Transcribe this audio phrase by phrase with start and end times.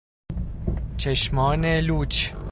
[0.97, 2.33] چشمان لوچ